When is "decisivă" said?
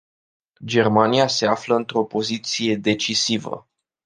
2.75-3.67